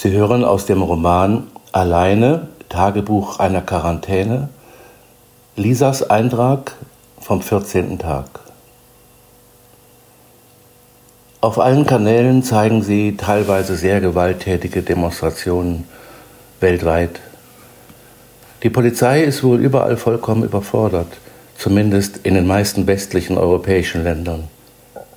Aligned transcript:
Sie 0.00 0.12
hören 0.12 0.44
aus 0.44 0.64
dem 0.64 0.80
Roman 0.80 1.48
Alleine, 1.72 2.46
Tagebuch 2.68 3.40
einer 3.40 3.62
Quarantäne, 3.62 4.48
Lisas 5.56 6.08
Eintrag 6.08 6.76
vom 7.20 7.42
14. 7.42 7.98
Tag. 7.98 8.26
Auf 11.40 11.58
allen 11.58 11.84
Kanälen 11.84 12.44
zeigen 12.44 12.84
sie 12.84 13.16
teilweise 13.16 13.74
sehr 13.74 14.00
gewalttätige 14.00 14.82
Demonstrationen 14.82 15.82
weltweit. 16.60 17.18
Die 18.62 18.70
Polizei 18.70 19.24
ist 19.24 19.42
wohl 19.42 19.58
überall 19.58 19.96
vollkommen 19.96 20.44
überfordert, 20.44 21.08
zumindest 21.56 22.18
in 22.18 22.34
den 22.34 22.46
meisten 22.46 22.86
westlichen 22.86 23.36
europäischen 23.36 24.04
Ländern. 24.04 24.44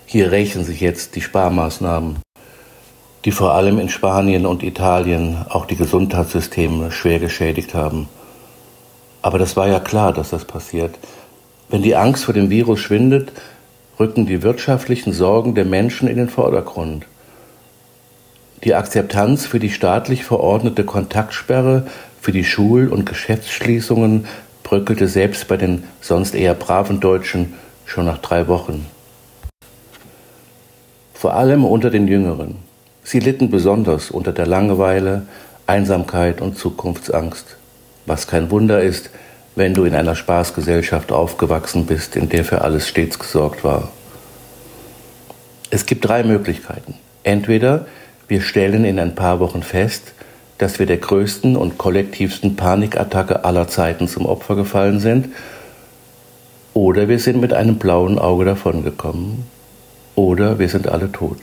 Hier 0.07 0.31
rächen 0.31 0.63
sich 0.63 0.81
jetzt 0.81 1.15
die 1.15 1.21
Sparmaßnahmen 1.21 2.17
die 3.25 3.31
vor 3.31 3.53
allem 3.53 3.79
in 3.79 3.89
Spanien 3.89 4.45
und 4.45 4.63
Italien 4.63 5.45
auch 5.49 5.65
die 5.65 5.75
Gesundheitssysteme 5.75 6.91
schwer 6.91 7.19
geschädigt 7.19 7.73
haben. 7.73 8.09
Aber 9.21 9.37
das 9.37 9.55
war 9.55 9.67
ja 9.67 9.79
klar, 9.79 10.13
dass 10.13 10.31
das 10.31 10.45
passiert. 10.45 10.97
Wenn 11.69 11.83
die 11.83 11.95
Angst 11.95 12.25
vor 12.25 12.33
dem 12.33 12.49
Virus 12.49 12.79
schwindet, 12.79 13.31
rücken 13.99 14.25
die 14.25 14.41
wirtschaftlichen 14.41 15.13
Sorgen 15.13 15.53
der 15.53 15.65
Menschen 15.65 16.07
in 16.07 16.17
den 16.17 16.29
Vordergrund. 16.29 17.05
Die 18.63 18.73
Akzeptanz 18.73 19.45
für 19.45 19.59
die 19.59 19.69
staatlich 19.69 20.23
verordnete 20.23 20.83
Kontaktsperre 20.83 21.87
für 22.19 22.31
die 22.31 22.43
Schul- 22.43 22.89
und 22.89 23.05
Geschäftsschließungen 23.05 24.25
bröckelte 24.63 25.07
selbst 25.07 25.47
bei 25.47 25.57
den 25.57 25.83
sonst 25.99 26.35
eher 26.35 26.53
braven 26.53 26.99
Deutschen 26.99 27.53
schon 27.85 28.05
nach 28.05 28.19
drei 28.19 28.47
Wochen. 28.47 28.85
Vor 31.13 31.33
allem 31.33 31.65
unter 31.65 31.89
den 31.89 32.07
Jüngeren. 32.07 32.70
Sie 33.03 33.19
litten 33.19 33.49
besonders 33.49 34.11
unter 34.11 34.31
der 34.31 34.47
Langeweile, 34.47 35.23
Einsamkeit 35.67 36.41
und 36.41 36.57
Zukunftsangst, 36.57 37.57
was 38.05 38.27
kein 38.27 38.51
Wunder 38.51 38.81
ist, 38.81 39.09
wenn 39.55 39.73
du 39.73 39.83
in 39.83 39.95
einer 39.95 40.15
Spaßgesellschaft 40.15 41.11
aufgewachsen 41.11 41.85
bist, 41.85 42.15
in 42.15 42.29
der 42.29 42.45
für 42.45 42.61
alles 42.61 42.87
stets 42.87 43.19
gesorgt 43.19 43.63
war. 43.63 43.91
Es 45.69 45.85
gibt 45.85 46.05
drei 46.05 46.23
Möglichkeiten. 46.23 46.95
Entweder 47.23 47.85
wir 48.27 48.41
stellen 48.41 48.85
in 48.85 48.99
ein 48.99 49.15
paar 49.15 49.39
Wochen 49.39 49.63
fest, 49.63 50.13
dass 50.57 50.79
wir 50.79 50.85
der 50.85 50.97
größten 50.97 51.57
und 51.57 51.77
kollektivsten 51.77 52.55
Panikattacke 52.55 53.45
aller 53.45 53.67
Zeiten 53.67 54.07
zum 54.07 54.25
Opfer 54.25 54.55
gefallen 54.55 54.99
sind, 54.99 55.29
oder 56.73 57.09
wir 57.09 57.19
sind 57.19 57.41
mit 57.41 57.51
einem 57.51 57.77
blauen 57.77 58.19
Auge 58.19 58.45
davongekommen, 58.45 59.45
oder 60.15 60.59
wir 60.59 60.69
sind 60.69 60.87
alle 60.87 61.11
tot. 61.11 61.39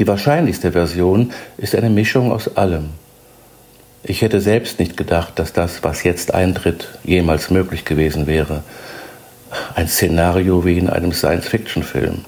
Die 0.00 0.06
wahrscheinlichste 0.06 0.72
Version 0.72 1.30
ist 1.58 1.74
eine 1.74 1.90
Mischung 1.90 2.32
aus 2.32 2.56
allem. 2.56 2.88
Ich 4.02 4.22
hätte 4.22 4.40
selbst 4.40 4.78
nicht 4.78 4.96
gedacht, 4.96 5.38
dass 5.38 5.52
das, 5.52 5.84
was 5.84 6.04
jetzt 6.04 6.32
eintritt, 6.32 6.88
jemals 7.04 7.50
möglich 7.50 7.84
gewesen 7.84 8.26
wäre. 8.26 8.62
Ein 9.74 9.88
Szenario 9.88 10.64
wie 10.64 10.78
in 10.78 10.88
einem 10.88 11.12
Science-Fiction-Film. 11.12 12.24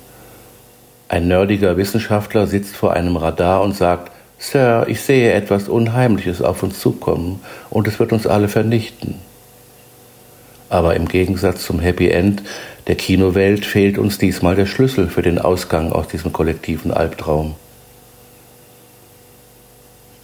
Ein 1.09 1.29
nerdiger 1.29 1.79
Wissenschaftler 1.79 2.47
sitzt 2.47 2.77
vor 2.77 2.93
einem 2.93 3.17
Radar 3.17 3.63
und 3.63 3.75
sagt, 3.75 4.13
Sir, 4.39 4.85
ich 4.87 5.01
sehe 5.01 5.33
etwas 5.33 5.71
Unheimliches 5.71 6.43
auf 6.43 6.63
uns 6.63 6.79
zukommen 6.79 7.41
und 7.71 7.89
es 7.89 7.99
wird 7.99 8.13
uns 8.13 8.27
alle 8.27 8.49
vernichten. 8.49 9.15
Aber 10.69 10.95
im 10.95 11.09
Gegensatz 11.09 11.65
zum 11.65 11.81
Happy 11.81 12.11
End 12.11 12.43
der 12.87 12.97
Kinowelt 12.97 13.65
fehlt 13.65 13.97
uns 13.97 14.19
diesmal 14.19 14.57
der 14.57 14.67
Schlüssel 14.67 15.09
für 15.09 15.23
den 15.23 15.39
Ausgang 15.39 15.93
aus 15.93 16.09
diesem 16.09 16.33
kollektiven 16.33 16.91
Albtraum. 16.91 17.55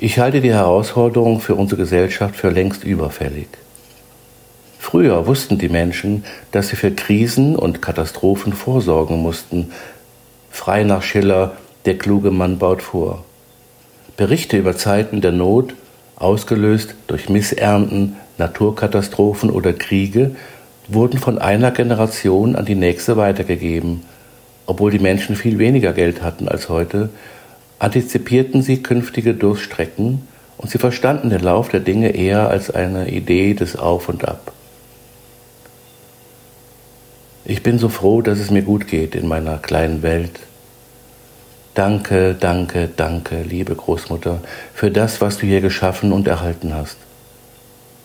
Ich 0.01 0.19
halte 0.19 0.41
die 0.41 0.53
Herausforderung 0.53 1.41
für 1.41 1.55
unsere 1.55 1.81
Gesellschaft 1.81 2.37
für 2.37 2.51
längst 2.51 2.85
überfällig. 2.85 3.49
Früher 4.79 5.27
wussten 5.27 5.59
die 5.59 5.69
Menschen, 5.69 6.25
dass 6.51 6.69
sie 6.69 6.77
für 6.77 6.93
Krisen 6.93 7.57
und 7.57 7.83
Katastrophen 7.83 8.53
vorsorgen 8.53 9.19
mussten. 9.19 9.73
Frei 10.51 10.85
nach 10.85 11.03
Schiller, 11.03 11.57
der 11.85 11.99
kluge 11.99 12.31
Mann 12.31 12.59
baut 12.59 12.83
vor. 12.83 13.25
Berichte 14.17 14.57
über 14.57 14.77
Zeiten 14.77 15.21
der 15.21 15.33
Not, 15.33 15.75
ausgelöst 16.17 16.95
durch 17.07 17.29
Missernten, 17.29 18.17
Naturkatastrophen 18.39 19.51
oder 19.51 19.73
Kriege, 19.73 20.37
wurden 20.89 21.19
von 21.19 21.39
einer 21.39 21.71
Generation 21.71 22.57
an 22.57 22.65
die 22.65 22.75
nächste 22.75 23.17
weitergegeben. 23.17 24.03
Obwohl 24.67 24.91
die 24.91 24.99
Menschen 24.99 25.37
viel 25.37 25.59
weniger 25.59 25.93
Geld 25.93 26.23
hatten 26.23 26.49
als 26.49 26.69
heute, 26.69 27.11
antizipierten 27.79 28.63
sie 28.63 28.83
künftige 28.83 29.35
Durststrecken 29.35 30.27
und 30.57 30.71
sie 30.71 30.79
verstanden 30.79 31.31
den 31.31 31.41
Lauf 31.41 31.69
der 31.69 31.81
Dinge 31.81 32.11
eher 32.11 32.49
als 32.49 32.71
eine 32.71 33.11
Idee 33.11 33.55
des 33.55 33.77
Auf 33.77 34.09
und 34.09 34.27
Ab. 34.27 34.53
Ich 37.45 37.63
bin 37.63 37.79
so 37.79 37.89
froh, 37.89 38.21
dass 38.21 38.41
es 38.41 38.51
mir 38.51 38.63
gut 38.63 38.89
geht 38.89 39.15
in 39.15 39.27
meiner 39.27 39.57
kleinen 39.59 40.03
Welt. 40.03 40.41
Danke, 41.75 42.35
danke, 42.39 42.91
danke, 42.95 43.43
liebe 43.43 43.75
Großmutter, 43.75 44.41
für 44.75 44.91
das, 44.91 45.21
was 45.21 45.39
du 45.39 45.47
hier 45.47 45.61
geschaffen 45.61 46.13
und 46.13 46.27
erhalten 46.27 46.75
hast. 46.75 46.99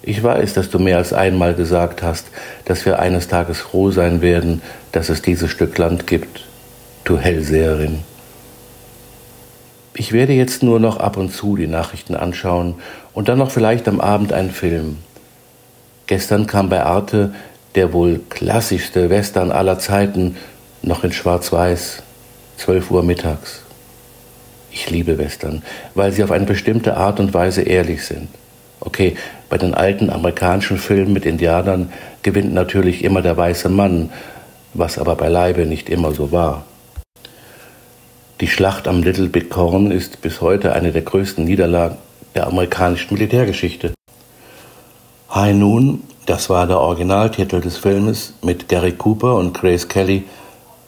Ich 0.05 0.21
weiß, 0.21 0.53
dass 0.53 0.69
du 0.69 0.79
mehr 0.79 0.97
als 0.97 1.13
einmal 1.13 1.53
gesagt 1.53 2.03
hast, 2.03 2.27
dass 2.65 2.85
wir 2.85 2.99
eines 2.99 3.29
Tages 3.29 3.61
froh 3.61 3.89
sein 3.89 4.21
werden, 4.21 4.61
dass 4.91 5.07
es 5.07 5.21
dieses 5.21 5.49
Stück 5.49 5.77
Land 5.77 6.07
gibt, 6.07 6.45
du 7.05 7.17
Hellseherin. 7.17 7.99
Ich 9.93 10.11
werde 10.11 10.33
jetzt 10.33 10.61
nur 10.61 10.81
noch 10.81 10.97
ab 10.97 11.15
und 11.15 11.33
zu 11.33 11.55
die 11.55 11.67
Nachrichten 11.67 12.15
anschauen 12.15 12.75
und 13.13 13.29
dann 13.29 13.37
noch 13.37 13.49
vielleicht 13.49 13.87
am 13.87 14.01
Abend 14.01 14.33
einen 14.33 14.51
Film. 14.51 14.97
Gestern 16.05 16.47
kam 16.47 16.67
bei 16.67 16.83
Arte 16.83 17.33
der 17.75 17.93
wohl 17.93 18.19
klassischste 18.29 19.09
Western 19.09 19.51
aller 19.51 19.79
Zeiten 19.79 20.37
noch 20.81 21.03
in 21.03 21.13
Schwarz-Weiß, 21.13 22.03
12 22.57 22.91
Uhr 22.91 23.03
mittags. 23.03 23.61
Ich 24.69 24.89
liebe 24.89 25.17
Western, 25.17 25.63
weil 25.95 26.11
sie 26.11 26.23
auf 26.23 26.31
eine 26.31 26.45
bestimmte 26.45 26.97
Art 26.97 27.19
und 27.21 27.33
Weise 27.33 27.61
ehrlich 27.61 28.05
sind. 28.05 28.27
Okay, 28.85 29.15
bei 29.49 29.57
den 29.57 29.73
alten 29.73 30.09
amerikanischen 30.09 30.77
Filmen 30.77 31.13
mit 31.13 31.25
Indianern 31.25 31.93
gewinnt 32.21 32.53
natürlich 32.53 33.03
immer 33.03 33.21
der 33.21 33.37
weiße 33.37 33.69
Mann, 33.69 34.11
was 34.73 34.97
aber 34.97 35.15
beileibe 35.15 35.65
nicht 35.65 35.89
immer 35.89 36.11
so 36.11 36.33
war. 36.33 36.65
Die 38.41 38.47
Schlacht 38.47 38.89
am 38.89 39.01
Little 39.01 39.29
Big 39.29 39.55
Horn 39.55 39.89
ist 39.89 40.21
bis 40.21 40.41
heute 40.41 40.73
eine 40.73 40.91
der 40.91 41.03
größten 41.03 41.45
Niederlagen 41.45 41.97
der 42.35 42.47
amerikanischen 42.47 43.13
Militärgeschichte. 43.13 43.93
High 45.33 45.55
Noon, 45.55 46.03
das 46.25 46.49
war 46.49 46.67
der 46.67 46.79
Originaltitel 46.79 47.61
des 47.61 47.77
Filmes 47.77 48.33
mit 48.41 48.67
Gary 48.67 48.91
Cooper 48.91 49.35
und 49.35 49.53
Grace 49.53 49.87
Kelly, 49.87 50.23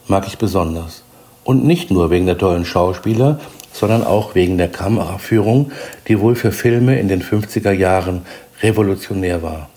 mag 0.08 0.28
ich 0.28 0.38
besonders. 0.38 1.04
Und 1.46 1.64
nicht 1.64 1.92
nur 1.92 2.10
wegen 2.10 2.26
der 2.26 2.38
tollen 2.38 2.66
Schauspieler, 2.66 3.40
sondern 3.76 4.06
auch 4.06 4.36
wegen 4.36 4.58
der 4.58 4.70
Kameraführung, 4.70 5.72
die 6.08 6.20
wohl 6.22 6.36
für 6.36 6.54
Filme 6.54 6.98
in 6.98 7.10
den 7.10 7.22
50er 7.22 7.72
Jahren 7.72 8.22
revolutionär 8.64 9.44
war. 9.44 9.70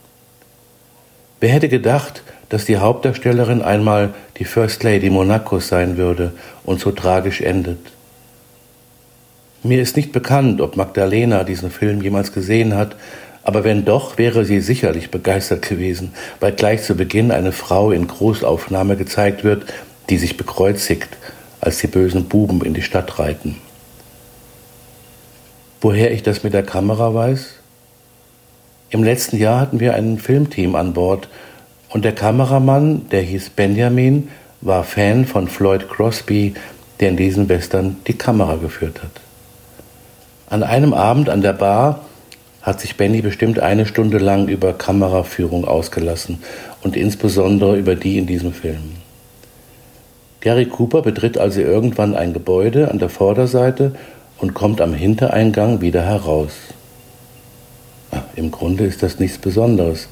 Wer 1.40 1.50
hätte 1.50 1.68
gedacht, 1.68 2.22
dass 2.48 2.64
die 2.64 2.76
Hauptdarstellerin 2.76 3.60
einmal 3.60 4.14
die 4.38 4.44
First 4.44 4.84
Lady 4.84 5.10
Monacos 5.10 5.68
sein 5.68 5.96
würde 5.96 6.32
und 6.64 6.80
so 6.80 6.92
tragisch 6.92 7.40
endet. 7.40 7.78
Mir 9.64 9.82
ist 9.82 9.96
nicht 9.96 10.12
bekannt, 10.12 10.60
ob 10.60 10.76
Magdalena 10.76 11.42
diesen 11.42 11.70
Film 11.70 12.00
jemals 12.00 12.32
gesehen 12.32 12.76
hat, 12.76 12.94
aber 13.42 13.64
wenn 13.64 13.84
doch, 13.84 14.16
wäre 14.16 14.44
sie 14.44 14.60
sicherlich 14.60 15.10
begeistert 15.10 15.68
gewesen, 15.68 16.12
weil 16.38 16.52
gleich 16.52 16.84
zu 16.84 16.94
Beginn 16.94 17.32
eine 17.32 17.52
Frau 17.52 17.90
in 17.90 18.06
Großaufnahme 18.06 18.96
gezeigt 18.96 19.42
wird, 19.42 19.64
die 20.08 20.18
sich 20.18 20.36
bekreuzigt, 20.36 21.08
als 21.60 21.78
die 21.78 21.88
bösen 21.88 22.26
Buben 22.26 22.62
in 22.62 22.74
die 22.74 22.82
Stadt 22.82 23.18
reiten. 23.18 23.56
Woher 25.80 26.12
ich 26.12 26.24
das 26.24 26.42
mit 26.42 26.54
der 26.54 26.64
Kamera 26.64 27.14
weiß? 27.14 27.54
Im 28.90 29.04
letzten 29.04 29.36
Jahr 29.36 29.60
hatten 29.60 29.78
wir 29.78 29.94
ein 29.94 30.18
Filmteam 30.18 30.74
an 30.74 30.92
Bord, 30.92 31.28
und 31.90 32.04
der 32.04 32.14
Kameramann, 32.14 33.08
der 33.10 33.22
hieß 33.22 33.50
Benjamin, 33.50 34.28
war 34.60 34.84
Fan 34.84 35.24
von 35.24 35.48
Floyd 35.48 35.88
Crosby, 35.88 36.54
der 37.00 37.10
in 37.10 37.16
diesen 37.16 37.48
Western 37.48 37.96
die 38.06 38.18
Kamera 38.18 38.56
geführt 38.56 39.02
hat. 39.02 39.12
An 40.50 40.62
einem 40.62 40.92
Abend 40.92 41.30
an 41.30 41.42
der 41.42 41.52
Bar 41.52 42.00
hat 42.62 42.80
sich 42.80 42.96
Benny 42.96 43.22
bestimmt 43.22 43.60
eine 43.60 43.86
Stunde 43.86 44.18
lang 44.18 44.48
über 44.48 44.72
Kameraführung 44.72 45.64
ausgelassen 45.64 46.42
und 46.82 46.96
insbesondere 46.96 47.76
über 47.78 47.94
die 47.94 48.18
in 48.18 48.26
diesem 48.26 48.52
Film. 48.52 48.96
Gary 50.40 50.66
Cooper 50.66 51.02
betritt 51.02 51.38
also 51.38 51.60
irgendwann 51.60 52.14
ein 52.14 52.32
Gebäude 52.32 52.90
an 52.90 52.98
der 52.98 53.08
Vorderseite 53.08 53.92
und 54.38 54.54
kommt 54.54 54.80
am 54.80 54.94
Hintereingang 54.94 55.80
wieder 55.80 56.02
heraus. 56.02 56.52
Im 58.36 58.50
Grunde 58.50 58.84
ist 58.84 59.02
das 59.02 59.18
nichts 59.18 59.38
Besonderes. 59.38 60.08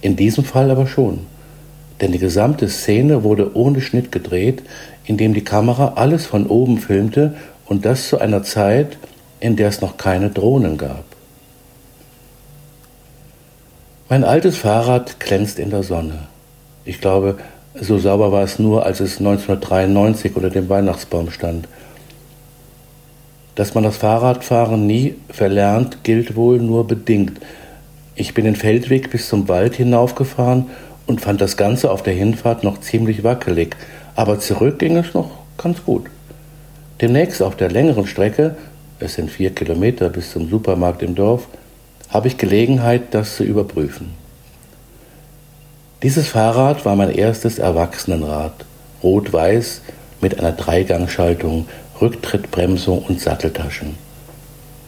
In 0.00 0.16
diesem 0.16 0.44
Fall 0.44 0.70
aber 0.70 0.86
schon. 0.86 1.26
Denn 2.00 2.12
die 2.12 2.18
gesamte 2.18 2.68
Szene 2.68 3.22
wurde 3.22 3.56
ohne 3.56 3.80
Schnitt 3.80 4.12
gedreht, 4.12 4.62
indem 5.04 5.34
die 5.34 5.44
Kamera 5.44 5.92
alles 5.96 6.26
von 6.26 6.46
oben 6.46 6.78
filmte 6.78 7.34
und 7.66 7.84
das 7.84 8.08
zu 8.08 8.18
einer 8.18 8.42
Zeit, 8.42 8.98
in 9.40 9.56
der 9.56 9.68
es 9.68 9.80
noch 9.80 9.96
keine 9.96 10.30
Drohnen 10.30 10.78
gab. 10.78 11.04
Mein 14.08 14.24
altes 14.24 14.58
Fahrrad 14.58 15.18
glänzt 15.18 15.58
in 15.58 15.70
der 15.70 15.82
Sonne. 15.82 16.28
Ich 16.84 17.00
glaube, 17.00 17.38
so 17.80 17.98
sauber 17.98 18.30
war 18.30 18.42
es 18.42 18.58
nur, 18.58 18.84
als 18.86 19.00
es 19.00 19.18
1993 19.18 20.36
unter 20.36 20.50
dem 20.50 20.68
Weihnachtsbaum 20.68 21.30
stand. 21.30 21.66
Dass 23.54 23.74
man 23.74 23.84
das 23.84 23.96
Fahrradfahren 23.96 24.86
nie 24.86 25.14
verlernt, 25.28 26.02
gilt 26.02 26.36
wohl 26.36 26.58
nur 26.58 26.86
bedingt. 26.86 27.40
Ich 28.16 28.34
bin 28.34 28.44
den 28.44 28.56
Feldweg 28.56 29.10
bis 29.10 29.28
zum 29.28 29.48
Wald 29.48 29.74
hinaufgefahren 29.74 30.66
und 31.06 31.20
fand 31.20 31.40
das 31.40 31.56
Ganze 31.56 31.90
auf 31.90 32.02
der 32.02 32.14
Hinfahrt 32.14 32.64
noch 32.64 32.80
ziemlich 32.80 33.24
wackelig, 33.24 33.76
aber 34.16 34.38
zurück 34.38 34.78
ging 34.78 34.96
es 34.96 35.14
noch 35.14 35.30
ganz 35.58 35.84
gut. 35.84 36.06
Demnächst 37.00 37.42
auf 37.42 37.56
der 37.56 37.70
längeren 37.70 38.06
Strecke, 38.06 38.56
es 39.00 39.14
sind 39.14 39.30
vier 39.30 39.54
Kilometer 39.54 40.08
bis 40.08 40.32
zum 40.32 40.48
Supermarkt 40.48 41.02
im 41.02 41.14
Dorf, 41.14 41.48
habe 42.08 42.28
ich 42.28 42.38
Gelegenheit, 42.38 43.02
das 43.12 43.36
zu 43.36 43.44
überprüfen. 43.44 44.12
Dieses 46.02 46.28
Fahrrad 46.28 46.84
war 46.84 46.96
mein 46.96 47.10
erstes 47.10 47.58
Erwachsenenrad, 47.58 48.52
rot-weiß 49.02 49.80
mit 50.20 50.38
einer 50.38 50.52
Dreigangschaltung, 50.52 51.66
Rücktrittbremsung 52.00 52.98
und 52.98 53.20
Satteltaschen. 53.20 53.96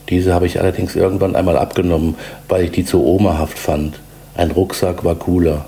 Diese 0.09 0.35
habe 0.35 0.47
ich 0.47 0.61
allerdings 0.61 0.95
irgendwann 0.95 1.35
einmal 1.35 1.57
abgenommen, 1.57 2.17
weil 2.49 2.65
ich 2.65 2.71
die 2.71 2.85
zu 2.85 3.05
omahaft 3.05 3.59
fand. 3.59 4.01
Ein 4.37 4.51
Rucksack 4.51 5.05
war 5.05 5.17
cooler. 5.17 5.67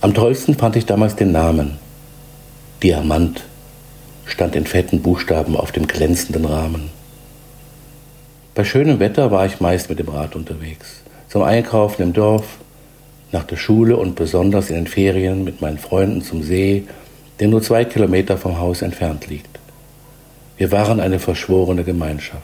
Am 0.00 0.14
tollsten 0.14 0.54
fand 0.54 0.76
ich 0.76 0.86
damals 0.86 1.16
den 1.16 1.32
Namen. 1.32 1.78
Diamant 2.82 3.44
stand 4.24 4.56
in 4.56 4.66
fetten 4.66 5.02
Buchstaben 5.02 5.56
auf 5.56 5.72
dem 5.72 5.86
glänzenden 5.86 6.44
Rahmen. 6.44 6.90
Bei 8.54 8.64
schönem 8.64 9.00
Wetter 9.00 9.30
war 9.30 9.46
ich 9.46 9.60
meist 9.60 9.88
mit 9.88 9.98
dem 9.98 10.08
Rad 10.08 10.36
unterwegs. 10.36 11.02
Zum 11.28 11.42
Einkaufen 11.42 12.02
im 12.02 12.12
Dorf, 12.12 12.44
nach 13.32 13.44
der 13.44 13.56
Schule 13.56 13.96
und 13.96 14.14
besonders 14.14 14.68
in 14.68 14.76
den 14.76 14.86
Ferien 14.86 15.44
mit 15.44 15.62
meinen 15.62 15.78
Freunden 15.78 16.22
zum 16.22 16.42
See, 16.42 16.84
der 17.40 17.48
nur 17.48 17.62
zwei 17.62 17.84
Kilometer 17.84 18.36
vom 18.36 18.58
Haus 18.58 18.82
entfernt 18.82 19.28
liegt. 19.28 19.58
Wir 20.56 20.70
waren 20.70 21.00
eine 21.00 21.18
verschworene 21.18 21.84
Gemeinschaft. 21.84 22.42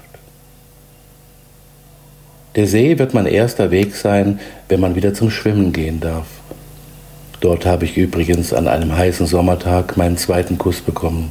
Der 2.57 2.67
See 2.67 2.99
wird 2.99 3.15
mein 3.15 3.27
erster 3.27 3.71
Weg 3.71 3.95
sein, 3.95 4.41
wenn 4.69 4.81
man 4.81 4.97
wieder 4.97 5.15
zum 5.15 5.31
Schwimmen 5.31 5.73
gehen 5.73 6.01
darf. 6.01 6.27
Dort 7.41 7.67
habe 7.67 7.85
ich 7.85 7.97
übrigens 7.97 8.53
an 8.53 8.67
einem 8.67 8.97
heißen 8.97 9.27
Sommertag 9.27 9.97
meinen 9.97 10.17
zweiten 10.17 10.59
Kuss 10.59 10.81
bekommen. 10.81 11.31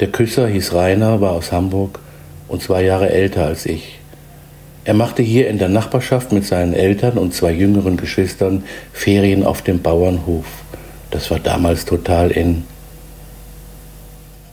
Der 0.00 0.08
Küsser 0.08 0.46
hieß 0.46 0.74
Rainer, 0.74 1.20
war 1.20 1.32
aus 1.32 1.52
Hamburg 1.52 2.00
und 2.48 2.60
zwei 2.60 2.82
Jahre 2.82 3.08
älter 3.08 3.46
als 3.46 3.64
ich. 3.64 3.98
Er 4.84 4.94
machte 4.94 5.22
hier 5.22 5.48
in 5.48 5.58
der 5.58 5.68
Nachbarschaft 5.68 6.32
mit 6.32 6.44
seinen 6.44 6.74
Eltern 6.74 7.16
und 7.16 7.32
zwei 7.32 7.52
jüngeren 7.52 7.96
Geschwistern 7.96 8.64
Ferien 8.92 9.46
auf 9.46 9.62
dem 9.62 9.80
Bauernhof. 9.80 10.44
Das 11.12 11.30
war 11.30 11.38
damals 11.38 11.84
total 11.84 12.30
in. 12.30 12.64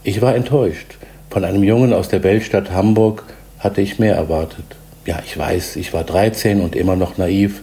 Ich 0.03 0.21
war 0.21 0.35
enttäuscht. 0.35 0.97
Von 1.29 1.45
einem 1.45 1.63
Jungen 1.63 1.93
aus 1.93 2.09
der 2.09 2.21
Weltstadt 2.21 2.71
Hamburg 2.71 3.23
hatte 3.59 3.81
ich 3.81 3.97
mehr 3.97 4.15
erwartet. 4.15 4.65
Ja, 5.05 5.21
ich 5.25 5.37
weiß, 5.37 5.77
ich 5.77 5.93
war 5.93 6.03
13 6.03 6.59
und 6.59 6.75
immer 6.75 6.97
noch 6.97 7.17
naiv, 7.17 7.61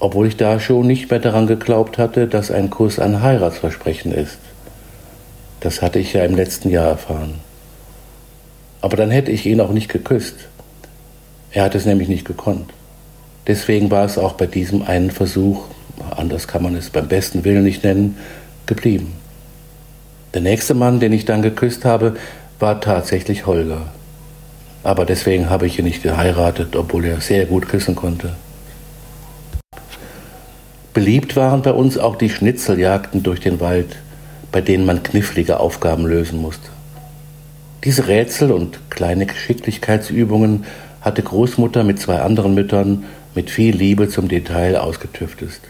obwohl 0.00 0.26
ich 0.26 0.36
da 0.36 0.58
schon 0.58 0.88
nicht 0.88 1.08
mehr 1.08 1.20
daran 1.20 1.46
geglaubt 1.46 1.98
hatte, 1.98 2.26
dass 2.26 2.50
ein 2.50 2.68
Kuss 2.68 2.98
ein 2.98 3.22
Heiratsversprechen 3.22 4.12
ist. 4.12 4.38
Das 5.60 5.80
hatte 5.80 6.00
ich 6.00 6.12
ja 6.12 6.24
im 6.24 6.34
letzten 6.34 6.70
Jahr 6.70 6.88
erfahren. 6.88 7.34
Aber 8.80 8.96
dann 8.96 9.12
hätte 9.12 9.30
ich 9.30 9.46
ihn 9.46 9.60
auch 9.60 9.70
nicht 9.70 9.88
geküsst. 9.88 10.34
Er 11.52 11.62
hat 11.62 11.76
es 11.76 11.86
nämlich 11.86 12.08
nicht 12.08 12.24
gekonnt. 12.24 12.70
Deswegen 13.46 13.90
war 13.90 14.04
es 14.04 14.18
auch 14.18 14.32
bei 14.32 14.46
diesem 14.46 14.82
einen 14.82 15.12
Versuch, 15.12 15.66
anders 16.16 16.48
kann 16.48 16.62
man 16.62 16.74
es 16.76 16.90
beim 16.90 17.08
besten 17.08 17.44
Willen 17.44 17.64
nicht 17.64 17.84
nennen, 17.84 18.16
geblieben. 18.66 19.12
Der 20.34 20.42
nächste 20.42 20.74
Mann, 20.74 21.00
den 21.00 21.12
ich 21.12 21.24
dann 21.24 21.42
geküsst 21.42 21.84
habe, 21.84 22.16
war 22.58 22.80
tatsächlich 22.80 23.46
Holger. 23.46 23.82
Aber 24.82 25.04
deswegen 25.04 25.50
habe 25.50 25.66
ich 25.66 25.78
ihn 25.78 25.84
nicht 25.84 26.02
geheiratet, 26.02 26.76
obwohl 26.76 27.04
er 27.04 27.20
sehr 27.20 27.46
gut 27.46 27.68
küssen 27.68 27.96
konnte. 27.96 28.30
Beliebt 30.94 31.36
waren 31.36 31.62
bei 31.62 31.72
uns 31.72 31.98
auch 31.98 32.16
die 32.16 32.30
Schnitzeljagden 32.30 33.22
durch 33.22 33.40
den 33.40 33.60
Wald, 33.60 33.96
bei 34.52 34.60
denen 34.60 34.86
man 34.86 35.02
knifflige 35.02 35.60
Aufgaben 35.60 36.06
lösen 36.06 36.40
musste. 36.40 36.68
Diese 37.84 38.08
Rätsel 38.08 38.52
und 38.52 38.90
kleine 38.90 39.26
Geschicklichkeitsübungen 39.26 40.64
hatte 41.00 41.22
Großmutter 41.22 41.84
mit 41.84 41.98
zwei 41.98 42.20
anderen 42.20 42.54
Müttern 42.54 43.04
mit 43.34 43.50
viel 43.50 43.74
Liebe 43.74 44.08
zum 44.08 44.28
Detail 44.28 44.76
ausgetüftelt. 44.76 45.60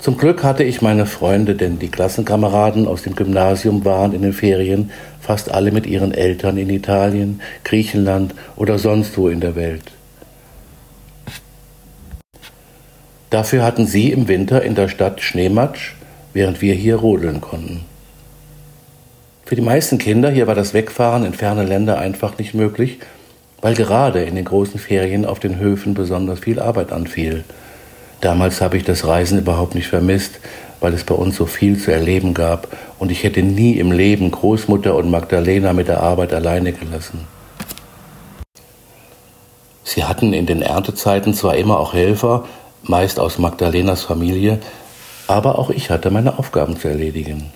Zum 0.00 0.16
Glück 0.16 0.42
hatte 0.42 0.64
ich 0.64 0.80
meine 0.80 1.04
Freunde, 1.04 1.54
denn 1.54 1.78
die 1.78 1.90
Klassenkameraden 1.90 2.88
aus 2.88 3.02
dem 3.02 3.14
Gymnasium 3.14 3.84
waren 3.84 4.14
in 4.14 4.22
den 4.22 4.32
Ferien 4.32 4.90
fast 5.20 5.50
alle 5.50 5.72
mit 5.72 5.86
ihren 5.86 6.14
Eltern 6.14 6.56
in 6.56 6.70
Italien, 6.70 7.42
Griechenland 7.64 8.34
oder 8.56 8.78
sonst 8.78 9.18
wo 9.18 9.28
in 9.28 9.40
der 9.40 9.56
Welt. 9.56 9.82
Dafür 13.28 13.62
hatten 13.62 13.86
sie 13.86 14.10
im 14.10 14.26
Winter 14.26 14.62
in 14.62 14.74
der 14.74 14.88
Stadt 14.88 15.20
Schneematsch, 15.20 15.92
während 16.32 16.62
wir 16.62 16.74
hier 16.74 16.96
rodeln 16.96 17.42
konnten. 17.42 17.84
Für 19.44 19.54
die 19.54 19.62
meisten 19.62 19.98
Kinder 19.98 20.30
hier 20.30 20.46
war 20.46 20.54
das 20.54 20.72
Wegfahren 20.72 21.26
in 21.26 21.34
ferne 21.34 21.64
Länder 21.64 21.98
einfach 21.98 22.38
nicht 22.38 22.54
möglich, 22.54 23.00
weil 23.60 23.74
gerade 23.74 24.22
in 24.22 24.34
den 24.34 24.46
großen 24.46 24.80
Ferien 24.80 25.26
auf 25.26 25.40
den 25.40 25.58
Höfen 25.58 25.92
besonders 25.92 26.40
viel 26.40 26.58
Arbeit 26.58 26.90
anfiel. 26.90 27.44
Damals 28.20 28.60
habe 28.60 28.76
ich 28.76 28.84
das 28.84 29.06
Reisen 29.06 29.38
überhaupt 29.38 29.74
nicht 29.74 29.88
vermisst, 29.88 30.40
weil 30.80 30.94
es 30.94 31.04
bei 31.04 31.14
uns 31.14 31.36
so 31.36 31.46
viel 31.46 31.78
zu 31.78 31.90
erleben 31.90 32.34
gab 32.34 32.68
und 32.98 33.10
ich 33.10 33.22
hätte 33.22 33.42
nie 33.42 33.78
im 33.78 33.92
Leben 33.92 34.30
Großmutter 34.30 34.94
und 34.94 35.10
Magdalena 35.10 35.72
mit 35.72 35.88
der 35.88 36.02
Arbeit 36.02 36.32
alleine 36.32 36.72
gelassen. 36.72 37.26
Sie 39.84 40.04
hatten 40.04 40.32
in 40.32 40.46
den 40.46 40.62
Erntezeiten 40.62 41.34
zwar 41.34 41.56
immer 41.56 41.78
auch 41.80 41.94
Helfer, 41.94 42.44
meist 42.82 43.18
aus 43.18 43.38
Magdalenas 43.38 44.02
Familie, 44.02 44.58
aber 45.26 45.58
auch 45.58 45.70
ich 45.70 45.90
hatte 45.90 46.10
meine 46.10 46.38
Aufgaben 46.38 46.78
zu 46.78 46.88
erledigen. 46.88 47.52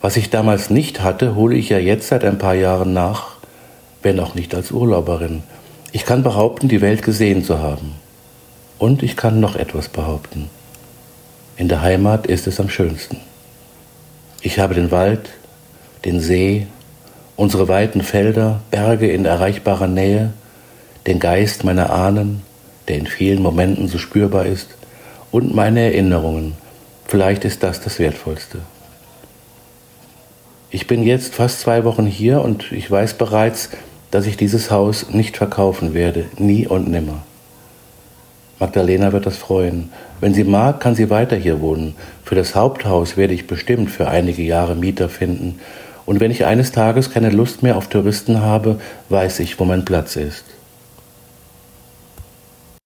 Was 0.00 0.16
ich 0.16 0.30
damals 0.30 0.70
nicht 0.70 1.02
hatte, 1.02 1.34
hole 1.34 1.56
ich 1.56 1.70
ja 1.70 1.78
jetzt 1.78 2.08
seit 2.08 2.24
ein 2.24 2.38
paar 2.38 2.54
Jahren 2.54 2.92
nach, 2.92 3.36
wenn 4.02 4.20
auch 4.20 4.34
nicht 4.34 4.54
als 4.54 4.70
Urlauberin. 4.70 5.42
Ich 5.92 6.04
kann 6.04 6.22
behaupten, 6.22 6.68
die 6.68 6.80
Welt 6.80 7.02
gesehen 7.02 7.44
zu 7.44 7.58
haben. 7.58 8.03
Und 8.78 9.02
ich 9.02 9.16
kann 9.16 9.40
noch 9.40 9.56
etwas 9.56 9.88
behaupten. 9.88 10.50
In 11.56 11.68
der 11.68 11.82
Heimat 11.82 12.26
ist 12.26 12.46
es 12.46 12.58
am 12.58 12.68
schönsten. 12.68 13.18
Ich 14.42 14.58
habe 14.58 14.74
den 14.74 14.90
Wald, 14.90 15.30
den 16.04 16.20
See, 16.20 16.66
unsere 17.36 17.68
weiten 17.68 18.02
Felder, 18.02 18.60
Berge 18.70 19.10
in 19.10 19.24
erreichbarer 19.24 19.86
Nähe, 19.86 20.32
den 21.06 21.20
Geist 21.20 21.64
meiner 21.64 21.90
Ahnen, 21.90 22.42
der 22.88 22.98
in 22.98 23.06
vielen 23.06 23.42
Momenten 23.42 23.88
so 23.88 23.98
spürbar 23.98 24.46
ist, 24.46 24.68
und 25.30 25.54
meine 25.54 25.80
Erinnerungen. 25.80 26.54
Vielleicht 27.06 27.44
ist 27.44 27.62
das 27.62 27.80
das 27.80 27.98
Wertvollste. 27.98 28.58
Ich 30.70 30.86
bin 30.86 31.04
jetzt 31.04 31.34
fast 31.34 31.60
zwei 31.60 31.84
Wochen 31.84 32.06
hier 32.06 32.42
und 32.42 32.72
ich 32.72 32.90
weiß 32.90 33.14
bereits, 33.14 33.70
dass 34.10 34.26
ich 34.26 34.36
dieses 34.36 34.70
Haus 34.70 35.10
nicht 35.10 35.36
verkaufen 35.36 35.94
werde, 35.94 36.26
nie 36.36 36.66
und 36.66 36.88
nimmer. 36.88 37.22
Magdalena 38.64 39.12
wird 39.12 39.26
das 39.26 39.36
freuen. 39.36 39.90
Wenn 40.20 40.32
sie 40.32 40.42
mag, 40.42 40.80
kann 40.80 40.94
sie 40.94 41.10
weiter 41.10 41.36
hier 41.36 41.60
wohnen. 41.60 41.94
Für 42.24 42.34
das 42.34 42.54
Haupthaus 42.54 43.18
werde 43.18 43.34
ich 43.34 43.46
bestimmt 43.46 43.90
für 43.90 44.08
einige 44.08 44.42
Jahre 44.42 44.74
Mieter 44.74 45.10
finden. 45.10 45.60
Und 46.06 46.18
wenn 46.18 46.30
ich 46.30 46.46
eines 46.46 46.72
Tages 46.72 47.10
keine 47.10 47.28
Lust 47.28 47.62
mehr 47.62 47.76
auf 47.76 47.88
Touristen 47.88 48.40
habe, 48.40 48.80
weiß 49.10 49.40
ich, 49.40 49.60
wo 49.60 49.66
mein 49.66 49.84
Platz 49.84 50.16
ist. 50.16 50.46